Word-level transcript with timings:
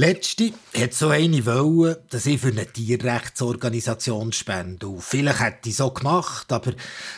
Letzte 0.00 0.54
hat 0.74 0.94
so 0.94 1.10
eine 1.10 1.44
wollen, 1.44 1.94
dass 2.08 2.24
ich 2.24 2.40
für 2.40 2.48
eine 2.48 2.64
Tierrechtsorganisation 2.64 4.32
spende. 4.32 4.88
Und 4.88 5.02
vielleicht 5.02 5.40
hätte 5.40 5.68
ich 5.68 5.76
so 5.76 5.90
gemacht, 5.90 6.50
aber 6.50 6.72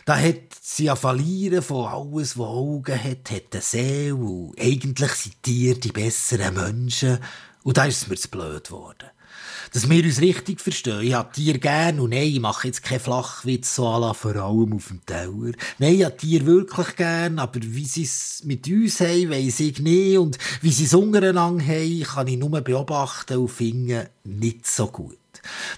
da 0.04 0.18
hat 0.18 0.56
sie 0.60 0.86
ja 0.86 0.96
verlieren 0.96 1.62
von 1.62 1.86
alles, 1.86 2.36
was 2.36 2.48
Augen 2.48 3.00
hat, 3.00 3.30
hat 3.30 3.52
eine 3.52 3.62
Seele. 3.62 4.16
Und 4.16 4.60
eigentlich 4.60 5.12
sind 5.12 5.40
Tiere 5.44 5.78
die 5.78 5.92
besseren 5.92 6.54
Menschen. 6.54 7.20
Und 7.62 7.76
da 7.76 7.84
ist 7.84 8.02
es 8.02 8.08
mir 8.08 8.16
zu 8.16 8.28
blöd 8.28 8.66
geworden 8.66 9.10
dass 9.72 9.88
wir 9.88 10.04
uns 10.04 10.20
richtig 10.20 10.60
verstehen. 10.60 11.02
Ich 11.02 11.14
hab 11.14 11.32
Tier 11.32 11.58
gern 11.58 12.00
und 12.00 12.10
nein, 12.10 12.28
ich 12.28 12.40
mache 12.40 12.68
jetzt 12.68 12.82
keinen 12.82 13.00
Flachwitz 13.00 13.74
so 13.74 13.84
la, 13.84 14.12
vor 14.14 14.36
allem 14.36 14.74
auf 14.74 14.88
dem 14.88 15.04
Teller. 15.06 15.52
Nein, 15.78 15.94
ich 15.94 16.04
hab 16.04 16.18
Tier 16.18 16.44
wirklich 16.46 16.96
gern, 16.96 17.38
aber 17.38 17.60
wie 17.62 17.84
sie 17.84 18.02
es 18.02 18.42
mit 18.44 18.66
uns 18.68 19.00
haben, 19.00 19.30
weiss 19.30 19.60
ich 19.60 19.78
nicht 19.78 20.18
und 20.18 20.38
wie 20.60 20.72
sie 20.72 20.84
es 20.84 20.94
untereinander 20.94 21.64
haben, 21.64 22.02
kann 22.02 22.26
ich 22.26 22.38
nur 22.38 22.60
beobachten 22.60 23.38
und 23.38 23.48
finden, 23.48 24.06
nicht 24.24 24.66
so 24.66 24.86
gut. 24.86 25.18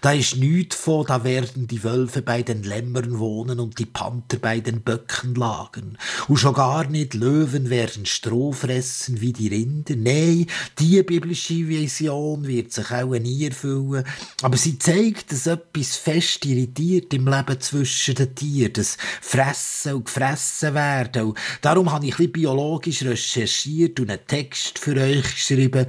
Da 0.01 0.13
ist 0.13 0.37
nichts 0.37 0.77
von, 0.77 1.07
da 1.07 1.25
werden 1.25 1.67
die 1.67 1.83
Wölfe 1.83 2.21
bei 2.21 2.43
den 2.43 2.62
Lämmern 2.62 3.19
wohnen 3.19 3.61
und 3.61 3.79
die 3.79 3.87
Panther 3.87 4.39
bei 4.39 4.61
den 4.61 4.83
Böcken 4.83 5.35
lagen. 5.35 5.97
Und 6.29 6.37
schon 6.37 6.55
gar 6.55 6.87
nicht 6.89 7.15
Löwen 7.15 7.71
werden 7.71 8.05
Stroh 8.05 8.53
fressen 8.53 9.20
wie 9.20 9.33
die 9.33 9.48
Rinder. 9.48 9.97
Nein, 9.97 10.47
die 10.78 11.03
biblische 11.03 11.69
Vision 11.69 12.47
wird 12.47 12.73
sich 12.73 12.91
auch 12.91 13.15
nie 13.15 13.45
erfüllen. 13.45 14.05
Aber 14.43 14.56
sie 14.56 14.78
zeigt, 14.78 15.33
dass 15.33 15.47
etwas 15.47 15.97
fest 15.97 16.45
irritiert 16.45 17.15
im 17.15 17.27
Leben 17.27 17.61
zwischen 17.61 18.15
den 18.15 18.34
Tieren. 18.34 18.73
Das 18.75 18.98
Fressen 19.21 19.95
und 19.95 20.05
Gefressen 20.05 20.75
werden. 20.75 21.25
Und 21.28 21.39
darum 21.62 21.91
habe 21.91 22.06
ich 22.06 22.12
ein 22.12 22.17
bisschen 22.17 22.33
biologisch 22.33 23.03
recherchiert 23.03 24.00
und 24.00 24.11
einen 24.11 24.27
Text 24.27 24.78
für 24.78 24.97
euch 24.97 25.34
geschrieben, 25.34 25.87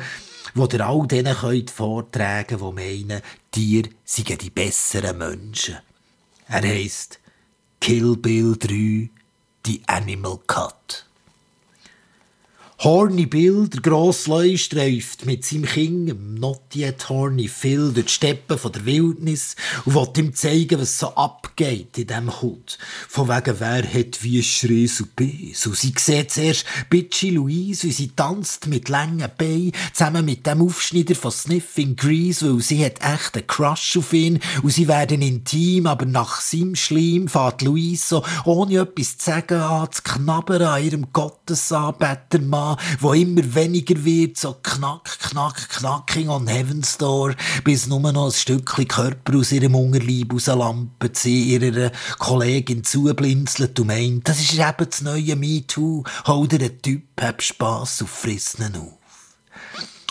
wo 0.56 0.66
ihr 0.72 0.88
all 0.88 1.06
denen 1.06 1.36
könnt 1.36 1.70
vortragen 1.70 2.58
könnt, 2.58 2.80
die 2.80 3.04
meinen, 3.04 3.22
Tiere 3.52 3.90
seien 4.06 4.38
die 4.38 4.50
besseren 4.50 5.18
Menschen. 5.18 5.78
Er 6.48 6.62
heisst 6.62 7.20
Kill 7.82 8.16
Bill 8.16 8.56
3, 8.58 9.10
The 9.66 9.82
Animal 9.86 10.40
Cut. 10.48 11.06
Horny 12.80 13.26
Bill, 13.26 13.70
der 13.70 13.80
grosse 13.82 14.58
streift 14.58 15.26
mit 15.26 15.46
seinem 15.46 15.64
Kind, 15.64 16.10
dem 16.10 16.36
Not 16.36 16.76
Yet 16.76 17.08
Horny 17.08 17.48
Phil, 17.48 17.94
durch 17.94 18.08
die 18.08 18.12
Steppen 18.12 18.58
von 18.58 18.72
der 18.74 18.86
Wildnis 18.86 19.56
und 19.86 19.96
will 19.96 20.12
ihm 20.18 20.34
zeigen, 20.34 20.82
was 20.82 21.00
so 21.00 21.08
abgeht 21.16 21.98
in 21.98 22.08
diesem 22.08 22.42
Hut. 22.42 22.78
Von 23.08 23.30
wegen, 23.30 23.60
wer 23.60 23.82
hat 23.82 24.22
wie 24.24 24.44
Schreis 24.44 25.00
und 25.00 25.16
Biss. 25.16 25.66
Und 25.66 25.78
sie 25.78 25.94
sieht 25.98 26.32
zuerst 26.32 26.66
Bitchy 26.90 27.30
Louise, 27.30 27.88
wie 27.88 27.94
sie 27.94 28.10
tanzt 28.10 28.68
mit 28.68 28.90
langen 28.90 29.32
Beinen, 29.38 29.72
zusammen 29.94 30.26
mit 30.26 30.46
dem 30.46 30.62
Aufschneider 30.62 31.16
von 31.16 31.32
Sniffing 31.32 31.96
Grease, 31.96 32.54
weil 32.54 32.62
sie 32.62 32.84
hat 32.86 33.00
echt 33.02 33.38
einen 33.38 33.48
Crush 33.48 33.96
auf 33.98 34.12
ihn 34.12 34.40
und 34.64 34.72
sie 34.72 34.90
werden 34.90 35.22
intim, 35.22 35.88
aber 35.88 36.06
nach 36.06 36.42
seinem 36.42 36.76
Schleim 36.76 37.30
fährt 37.30 37.62
Louise 37.62 38.06
so, 38.06 38.24
ohne 38.44 38.80
etwas 38.80 39.18
zu 39.18 39.32
sagen, 39.32 39.62
an 39.62 39.92
zu 39.92 40.04
knabbern 40.04 40.62
an 40.62 40.84
ihrem 40.84 41.14
Gottesanbetermann 41.14 42.65
Wo 43.00 43.14
immer 43.14 43.56
weniger 43.56 44.04
wird, 44.04 44.38
so 44.38 44.56
knack, 44.62 45.20
knack, 45.20 45.70
knacking 45.70 46.30
on 46.30 46.48
Heaven's 46.48 46.98
Door, 46.98 47.36
bis 47.64 47.88
nur 47.88 48.00
noch 48.12 48.28
ein 48.28 48.32
Stückchen 48.32 48.88
Körper 48.88 49.38
aus 49.38 49.52
ihrem 49.52 49.76
Unterleib 49.76 50.34
rauslampen, 50.34 51.10
sie 51.14 51.54
ihrer 51.54 51.92
Kollegin 52.20 52.84
zublinzelt 52.84 53.80
und 53.80 53.88
meint, 53.88 54.28
das 54.28 54.40
ist 54.40 54.54
eben 54.54 54.90
das 54.90 55.02
neue 55.02 55.36
MeToo, 55.36 56.04
hol 56.28 56.48
dir 56.48 56.60
einen 56.60 56.82
Typ, 56.82 57.04
hab 57.20 57.42
Spass 57.42 58.02
und 58.02 58.10
friss 58.10 58.56
ihn 58.60 58.76
auf. 58.76 59.06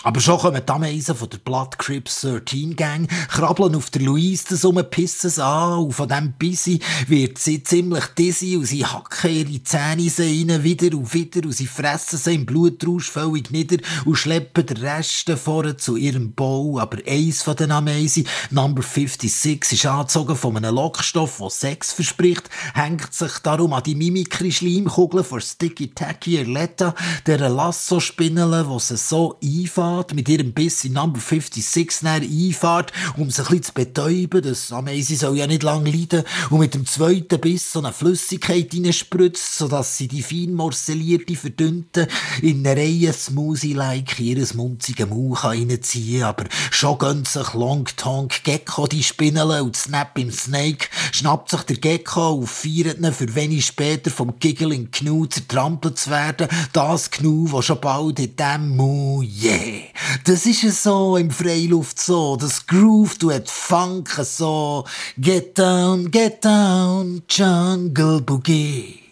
Aber 0.05 0.21
schon 0.21 0.37
kommen 0.37 0.61
die 0.63 0.71
Ameisen 0.71 1.15
von 1.15 1.31
der 1.31 1.39
Blood 1.39 1.79
Crips 1.79 2.21
13 2.21 2.75
Gang, 2.75 3.09
krabbeln 3.27 3.73
auf 3.73 3.89
der 3.89 4.03
Louise 4.03 4.67
um, 4.67 4.75
pissen 4.87 5.31
sie 5.31 5.43
an 5.43 5.79
und 5.79 5.93
von 5.93 6.07
dem 6.07 6.33
Bissi 6.33 6.79
wird 7.07 7.39
sie 7.39 7.63
ziemlich 7.63 8.05
dizzy 8.15 8.55
und 8.55 8.67
sie 8.67 8.85
hacken 8.85 9.31
ihre 9.31 9.63
Zähne 9.63 10.11
rein, 10.19 10.63
wieder 10.63 10.95
und 10.95 11.11
wieder 11.11 11.43
und 11.43 11.53
sie 11.53 11.65
fressen 11.65 12.19
sie 12.19 12.35
im 12.35 12.45
Blutrausch 12.45 13.09
völlig 13.09 13.49
nieder 13.49 13.77
und 14.05 14.15
schleppen 14.15 14.67
den 14.67 14.77
Rest 14.77 15.27
vorne 15.43 15.75
zu 15.75 15.95
ihrem 15.95 16.33
Bau. 16.33 16.77
Aber 16.77 16.99
eins 17.07 17.41
von 17.41 17.55
den 17.55 17.71
Ameisen, 17.71 18.27
Number 18.51 18.83
56, 18.83 19.73
ist 19.73 19.85
angezogen 19.87 20.35
von 20.35 20.55
einem 20.55 20.75
Lockstoff, 20.75 21.39
der 21.39 21.49
Sex 21.49 21.93
verspricht, 21.93 22.47
hängt 22.75 23.11
sich 23.11 23.39
darum 23.39 23.73
an 23.73 23.81
die 23.81 23.95
Mimikry-Schleimkugel 23.95 25.23
von 25.23 25.41
Sticky 25.41 25.95
Tacky 25.95 26.37
Erletta, 26.37 26.93
der 27.25 27.49
Lasso-Spinnele, 27.49 28.67
die 28.71 28.79
sie 28.79 28.97
so 28.97 29.39
einfahren 29.43 29.94
geht, 30.03 30.15
mit 30.15 30.29
ihrem 30.29 30.53
Biss 30.53 30.83
in 30.85 30.93
Number 30.93 31.19
56 31.19 32.03
näher 32.03 32.21
einfahrt, 32.21 32.91
um 33.17 33.29
sich 33.29 33.39
ein 33.39 33.57
bisschen 33.57 33.63
zu 33.63 33.73
betäuben. 33.73 34.41
Das 34.41 34.71
Ameisi 34.71 35.15
soll 35.15 35.37
ja 35.37 35.47
nicht 35.47 35.63
lang 35.63 35.85
leiden. 35.85 36.23
Und 36.49 36.59
mit 36.59 36.73
dem 36.73 36.85
zweiten 36.85 37.39
Biss 37.39 37.71
so 37.71 37.79
eine 37.79 37.93
Flüssigkeit 37.93 38.73
reinspritzt, 38.73 39.57
sodass 39.57 39.97
sie 39.97 40.07
die 40.07 40.23
fein 40.23 40.53
morselierte, 40.53 41.35
verdünnte, 41.35 42.07
in 42.41 42.65
eine 42.65 42.79
Reihe 42.79 43.13
Smoothie-like 43.13 44.19
ihres 44.19 44.53
munzigen 44.53 45.09
Mauch 45.09 45.43
reinziehen 45.43 46.23
Aber 46.23 46.45
schon 46.71 46.97
gönnt 46.97 47.27
sich 47.27 47.53
Long 47.53 47.85
Tongue 47.97 48.35
Gecko 48.43 48.87
die 48.87 49.03
Spinnele 49.03 49.63
und 49.63 49.75
Snap 49.75 50.17
im 50.17 50.31
Snake, 50.31 50.87
schnappt 51.11 51.51
sich 51.51 51.61
der 51.61 51.77
Gecko 51.77 52.33
und 52.33 52.49
feiert 52.49 52.99
ihn 52.99 53.13
für 53.13 53.33
wenig 53.35 53.65
später 53.65 54.11
vom 54.11 54.39
Giggling 54.39 54.89
Gnu 54.91 55.25
zertrampelt 55.25 55.97
zu 55.97 56.09
werden. 56.09 56.47
Das 56.73 57.11
Gnu, 57.11 57.47
das 57.51 57.65
schon 57.65 57.81
bald 57.81 58.19
in 58.19 58.35
dem 58.35 58.75
Mu, 58.75 59.21
yeah, 59.21 59.74
das 60.23 60.45
ist 60.45 60.63
es 60.63 60.83
so 60.83 61.17
im 61.17 61.31
Freiluft 61.31 61.99
so. 61.99 62.35
Das 62.35 62.65
Groove, 62.65 63.17
du 63.17 63.31
hat 63.31 63.49
Funk 63.49 64.09
so. 64.23 64.85
Get 65.17 65.57
down, 65.57 66.09
get 66.11 66.43
down, 66.43 67.23
Jungle 67.29 68.21
Boogie. 68.21 69.05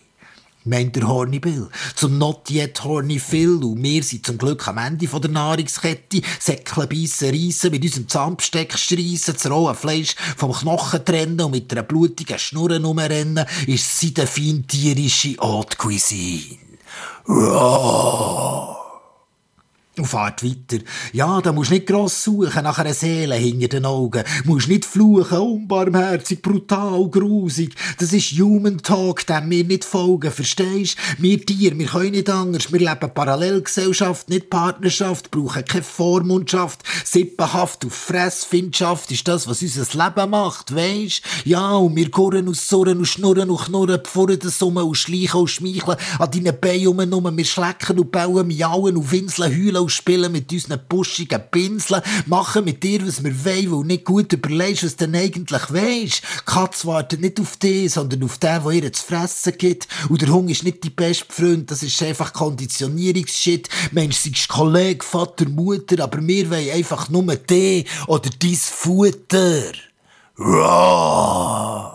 Meint 0.66 0.96
der 0.96 1.08
Horny 1.08 1.40
Bill. 1.40 1.68
Zum 1.94 2.18
Not 2.18 2.50
Yet 2.50 2.84
Horny 2.86 3.20
Phil. 3.20 3.62
Und 3.64 3.84
wir 3.84 4.02
sind 4.02 4.26
zum 4.26 4.38
Glück 4.38 4.66
am 4.68 4.78
Ende 4.78 5.10
von 5.10 5.22
der 5.22 5.32
Nahrungskette. 5.32 6.22
Säckle 6.40 6.88
beißen, 6.88 7.32
reissen, 7.32 7.72
mit 7.72 7.84
unserem 7.84 8.08
Zahnbesteck 8.08 8.78
streissen, 8.78 9.34
das 9.34 9.52
rohe 9.52 9.76
Fleisch 9.76 10.16
vom 10.38 10.54
Knochen 10.54 11.04
trennen 11.04 11.42
und 11.42 11.52
mit 11.52 11.72
einer 11.72 11.84
blutigen 11.84 12.40
Schnurre 12.40 12.82
rumrennen, 12.82 13.46
ist 13.68 14.00
sie 14.00 14.14
der 14.14 14.28
feintierische 14.28 15.36
Haute 15.42 15.76
Cuisine. 15.76 16.60
Raw. 17.28 18.43
Und 19.96 20.06
fahrt 20.08 20.44
weiter. 20.44 20.84
Ja, 21.12 21.40
da 21.40 21.52
musst 21.52 21.70
nicht 21.70 21.86
gross 21.86 22.24
suchen 22.24 22.64
nach 22.64 22.80
einer 22.80 22.96
Seele 22.96 23.36
hinter 23.36 23.68
den 23.68 23.86
Augen. 23.86 24.24
Musst 24.44 24.68
nicht 24.68 24.86
fluchen, 24.86 25.38
unbarmherzig, 25.38 26.42
brutal, 26.42 27.08
grusig. 27.10 27.76
Das 28.00 28.12
ist 28.12 28.32
Human 28.32 28.80
Talk, 28.80 29.28
dem 29.28 29.52
wir 29.52 29.64
nicht 29.64 29.86
folgen, 29.86 30.32
verstehst? 30.32 30.98
Wir 31.20 31.46
Tiere, 31.46 31.78
wir 31.78 31.86
können 31.86 32.12
nicht 32.12 32.28
anders. 32.28 32.74
Wir 32.74 32.80
leben 32.80 33.14
Parallelgesellschaft, 33.14 34.30
nicht 34.30 34.50
Partnerschaft, 34.50 35.30
brauchen 35.30 35.64
keine 35.64 35.84
Vormundschaft. 35.84 36.82
Sippenhaft 37.06 37.86
auf 37.86 37.94
Fressfindschaft 37.94 39.12
ist 39.12 39.28
das, 39.28 39.48
was 39.48 39.62
unser 39.62 39.86
Leben 40.06 40.32
macht, 40.32 40.76
weisst? 40.76 41.22
Ja, 41.46 41.76
und 41.76 41.96
wir 41.96 42.10
gurren 42.10 42.48
und 42.48 42.58
surren 42.58 42.98
und 42.98 43.06
schnurren 43.06 43.52
und 43.52 43.62
knurren, 43.62 44.02
bevor 44.02 44.26
das 44.26 44.60
um 44.64 44.78
und 44.78 44.96
schleichen 44.96 45.42
und 45.42 45.50
schmeicheln 45.50 45.98
an 46.18 46.32
deinen 46.32 46.60
Beinen 46.60 47.14
um. 47.14 47.38
Wir 47.38 47.46
schlecken 47.46 48.00
und 48.00 48.12
bauen, 48.12 48.48
miauen 48.48 48.98
und 48.98 49.12
winseln, 49.12 49.52
heulen 49.52 49.83
spielen 49.90 50.32
mit 50.32 50.52
unseren 50.52 50.80
buschigen 50.88 51.42
Pinseln, 51.52 52.02
machen 52.26 52.66
mit 52.66 52.84
dir, 52.84 53.06
was 53.06 53.24
wir 53.24 53.46
wollen, 53.46 53.72
weil 53.72 53.86
nicht 53.86 54.06
gut 54.06 54.34
überlegst, 54.34 54.84
was 54.84 54.96
du 54.96 55.08
denn 55.08 55.22
eigentlich 55.22 55.74
weisst. 55.74 56.24
Katz 56.46 56.86
wartet 56.86 57.22
nicht 57.22 57.40
auf 57.40 57.58
dich, 57.58 57.94
sondern 57.94 58.24
auf 58.24 58.38
den, 58.38 58.64
der 58.64 58.72
ihr 58.72 58.94
zu 58.94 59.04
fressen 59.04 59.54
gibt. 59.58 59.88
Und 60.10 60.22
der 60.22 60.30
Hunger 60.30 60.52
ist 60.52 60.64
nicht 60.64 60.84
die 60.84 60.90
beste 60.90 61.26
Freund, 61.30 61.70
das 61.70 61.84
ist 61.84 62.02
einfach 62.04 62.34
Konditionierungsshit. 62.34 63.70
Mensch, 63.92 64.18
seist 64.18 64.48
Kollege, 64.48 65.04
Vater, 65.04 65.48
Mutter, 65.48 66.04
aber 66.04 66.26
wir 66.26 66.50
wollen 66.50 66.72
einfach 66.72 67.10
nur 67.10 67.36
dich 67.36 67.88
oder 68.08 68.30
dein 68.40 68.56
Futter. 68.56 69.72
Raw. 70.38 71.93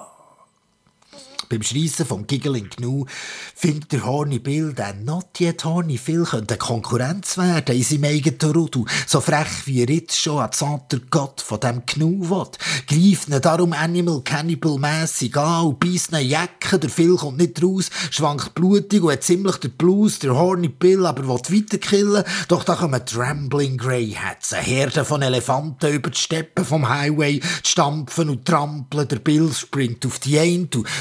Beim 1.48 1.62
Schreissen 1.62 2.06
vom 2.06 2.26
Giggling 2.26 2.68
Gnu 2.68 3.06
findet 3.54 3.92
der 3.92 4.04
Horny 4.04 4.38
Bill, 4.38 4.72
der 4.74 4.94
not 4.94 5.40
yet 5.40 5.64
Horny 5.64 5.96
Phil 5.96 6.24
könnte 6.24 6.56
Konkurrenz 6.56 7.38
werden 7.38 7.74
in 7.74 7.82
seinem 7.82 8.04
eigenen 8.04 8.54
Rudel. 8.54 8.84
So 9.06 9.20
frech 9.20 9.66
wie 9.66 9.82
er 9.82 9.90
jetzt 9.90 10.20
schon 10.20 10.38
an 10.38 10.52
Zater 10.52 11.00
Gott 11.10 11.40
von 11.40 11.60
dem 11.60 11.86
Gnu 11.86 12.28
will. 12.28 12.46
Greift 12.86 13.28
ihn 13.28 13.40
darum 13.40 13.72
Animal 13.72 14.20
Cannibal 14.22 14.78
mässig 14.78 15.36
an 15.36 15.66
und 15.66 15.80
beißt 15.80 16.12
ihn 16.12 16.28
Jacke. 16.28 16.78
Der 16.78 16.90
Phil 16.90 17.16
kommt 17.16 17.38
nicht 17.38 17.62
raus, 17.62 17.90
schwankt 18.10 18.54
blutig 18.54 19.02
und 19.02 19.12
hat 19.12 19.22
ziemlich 19.22 19.56
den 19.56 19.72
Blues. 19.72 20.18
Der 20.18 20.36
Horny 20.36 20.68
Bill 20.68 21.06
aber 21.06 21.26
will 21.26 21.60
weiterkillen. 21.60 22.24
Doch 22.48 22.64
da 22.64 22.74
kommen 22.74 23.04
Trembling 23.04 23.78
Grey 23.78 24.12
Hats, 24.12 24.52
eine 24.52 24.62
Herde 24.62 25.04
von 25.04 25.22
Elefanten 25.22 25.92
über 25.92 26.10
die 26.10 26.18
Steppen 26.18 26.64
vom 26.64 26.88
Highway, 26.88 27.40
stampfen 27.64 28.28
und 28.28 28.44
trampeln. 28.44 29.08
Der 29.08 29.18
Bill 29.18 29.50
springt 29.52 30.04
auf 30.04 30.18
die 30.18 30.38
eine 30.38 30.58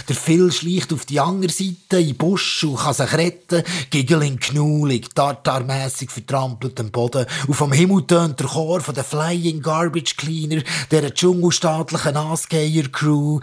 der 0.07 0.15
Phil 0.15 0.36
schleicht 0.51 0.93
auf 0.93 1.05
die 1.05 1.19
andere 1.19 1.51
Seite 1.51 1.99
in 1.99 2.15
Busch 2.15 2.63
und 2.63 2.77
kann 2.77 2.93
sich 2.93 3.13
retten. 3.13 3.63
Giggling 3.89 4.37
Gnu 4.37 4.85
liegt 4.85 5.15
tartarmässig 5.15 6.11
vertrampelt 6.11 6.79
am 6.79 6.91
Boden 6.91 7.25
und 7.47 7.53
vom 7.53 7.71
Himmel 7.71 8.05
tönt 8.05 8.39
der 8.39 8.47
Chor 8.47 8.81
von 8.81 8.95
den 8.95 9.03
Flying 9.03 9.61
Garbage 9.61 10.15
Cleaner, 10.17 10.61
der 10.91 11.13
dschungelstaatlichen 11.13 12.17
Asgeher 12.17 12.89
Crew. 12.89 13.39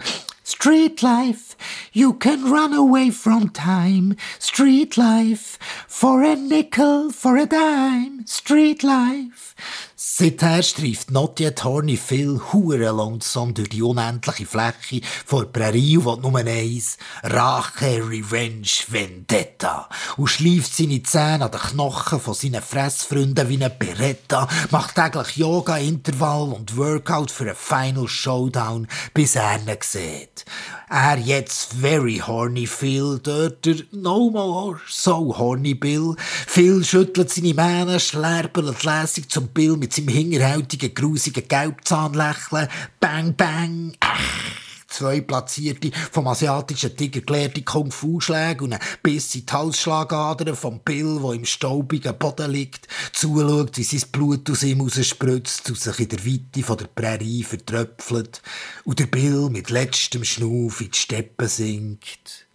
Street 0.47 1.01
life, 1.01 1.55
you 1.91 2.13
can 2.13 2.51
run 2.51 2.71
away 2.71 3.09
from 3.09 3.51
time. 3.51 4.15
Street 4.37 4.95
life, 4.95 5.57
for 5.87 6.23
a 6.23 6.35
nickel, 6.35 7.11
for 7.11 7.35
a 7.35 7.47
dime. 7.47 8.27
Street 8.27 8.83
life. 8.83 9.55
Seither 9.97 10.61
streift 10.61 11.09
Not 11.09 11.39
Yet 11.39 11.63
Horny 11.63 11.95
Phil 11.95 12.41
hure 12.51 12.91
lonesome 12.91 13.53
durch 13.53 13.69
die 13.69 13.81
unendliche 13.81 14.45
Fläche 14.45 14.99
vor 15.25 15.45
Prärie 15.45 15.95
und 15.95 16.21
nur 16.21 16.35
eins, 16.37 16.97
Rache, 17.23 18.03
Revenge, 18.05 18.67
Vendetta. 18.89 19.87
Und 20.17 20.27
schleift 20.27 20.75
seine 20.75 21.01
Zähne 21.01 21.45
an 21.45 21.51
den 21.51 21.61
Knochen 21.61 22.19
von 22.19 22.33
seinen 22.33 22.61
Fressfreunden 22.61 23.47
wie 23.47 23.63
ein 23.63 23.71
Beretta, 23.79 24.49
macht 24.69 24.95
täglich 24.95 25.37
Yoga, 25.37 25.77
Intervall 25.77 26.51
und 26.51 26.75
Workout 26.75 27.31
für 27.31 27.45
einen 27.45 27.55
Final 27.55 28.09
Showdown, 28.09 28.89
bis 29.13 29.37
er 29.37 29.55
ihn 29.55 29.77
sieht. 29.79 30.43
Er 30.87 31.17
jetzt 31.17 31.73
very 31.73 32.17
horny 32.17 32.67
Phil, 32.67 33.19
dort 33.23 33.65
der 33.65 33.77
No 33.91 34.29
More 34.29 34.79
So 34.87 35.35
Horny 35.35 35.73
Bill. 35.73 36.15
Phil 36.19 36.83
schüttelt 36.83 37.31
seine 37.31 37.55
Mähne, 37.55 37.99
schlärbelt 37.99 38.83
lässig 38.83 39.27
zum 39.29 39.47
Bill 39.47 39.77
mit 39.77 39.93
seinem 39.93 40.09
hingerhältigen, 40.09 40.93
grusigen 40.93 41.47
Gelbzahnlächeln. 41.47 42.67
Bang, 42.99 43.35
bang, 43.35 43.93
ach 43.99 44.64
zwei 44.95 45.21
platzierte, 45.21 45.91
vom 46.11 46.27
asiatischen 46.27 46.95
Tiger 46.95 47.21
gelehrte 47.21 47.61
Kung-Fu-Schläge 47.61 48.63
und 48.63 48.73
ein 48.73 48.79
Biss 49.03 49.35
in 49.35 49.45
die 49.45 49.51
Halsschlagadern 49.51 50.55
vom 50.55 50.79
Bill, 50.79 51.17
wo 51.21 51.33
im 51.33 51.45
staubigen 51.45 52.17
Boden 52.17 52.51
liegt, 52.51 52.87
zuschaut, 53.11 53.77
wie 53.77 53.83
sein 53.83 54.09
Blut 54.11 54.49
aus 54.49 54.63
ihm 54.63 54.81
rausspritzt 54.81 55.69
und 55.69 55.79
sich 55.79 55.99
in 55.99 56.09
der 56.09 56.25
Weite 56.25 56.63
von 56.63 56.77
der 56.77 56.87
Prärie 56.87 57.43
vertröpfelt 57.43 58.41
und 58.85 58.99
der 58.99 59.07
Bill 59.07 59.49
mit 59.49 59.69
letztem 59.69 60.23
Schnuff 60.23 60.81
in 60.81 60.91
die 60.91 60.97
Steppe 60.97 61.47
sinkt. 61.47 62.47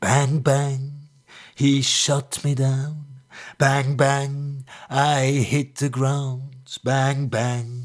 Bang, 0.00 0.42
bang, 0.42 1.08
he 1.54 1.82
shot 1.82 2.44
me 2.44 2.54
down. 2.54 3.04
Bang, 3.58 3.96
bang, 3.96 4.64
I 4.88 5.44
hit 5.44 5.76
the 5.78 5.90
ground. 5.90 6.78
Bang, 6.84 7.28
bang, 7.28 7.84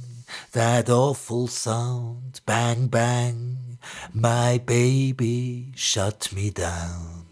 that 0.52 0.90
awful 0.90 1.48
sound. 1.48 2.42
Bang, 2.46 2.88
bang. 2.88 3.73
My 4.14 4.60
baby 4.60 5.72
shut 5.76 6.32
me 6.34 6.50
down. 6.50 7.26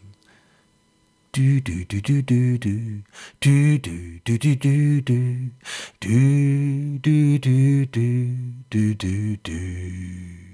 Do 1.33 1.61
do 1.61 1.85
do 1.85 2.01
do 2.01 2.21
do 2.21 2.57
do 2.57 3.03
do 3.39 3.77
do 3.79 4.19
do 4.19 4.37
do 4.37 4.37
do 4.37 5.01
do 5.01 5.01
do 5.01 5.51
do 6.01 7.39
do 7.39 7.85
do 7.85 8.25
do 8.69 8.95
do 8.95 9.37
do 9.37 10.50